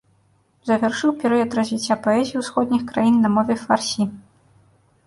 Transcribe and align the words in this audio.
Завяршыў 0.69 1.13
перыяд 1.23 1.51
развіцця 1.59 1.99
паэзіі 2.09 2.41
ўсходніх 2.43 2.81
краін 2.95 3.15
на 3.27 3.33
мове 3.39 3.53
фарсі. 3.67 4.13